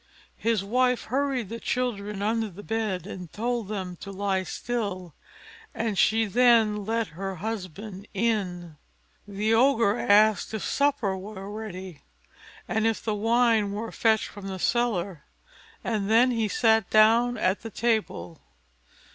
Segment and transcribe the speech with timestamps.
[0.39, 5.13] His wife hurried the children under the bed, and told them to lie still,
[5.75, 8.77] and she then let her husband in.
[9.27, 12.01] The Ogre asked if supper were ready,
[12.67, 15.23] and if the wine were fetched from the cellar;
[15.83, 18.41] and then he sat down at the table.